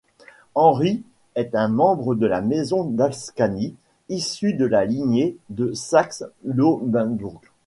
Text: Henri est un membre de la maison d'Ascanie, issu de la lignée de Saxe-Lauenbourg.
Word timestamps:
Henri 0.55 1.03
est 1.35 1.53
un 1.53 1.67
membre 1.67 2.15
de 2.15 2.25
la 2.25 2.41
maison 2.41 2.85
d'Ascanie, 2.85 3.75
issu 4.09 4.55
de 4.55 4.65
la 4.65 4.83
lignée 4.83 5.37
de 5.51 5.73
Saxe-Lauenbourg. 5.73 7.39